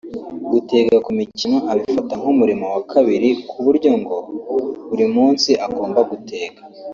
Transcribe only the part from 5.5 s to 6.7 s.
agomba gutega